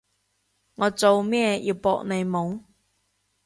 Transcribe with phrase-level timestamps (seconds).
[0.77, 2.63] 我做咩要搏你懵？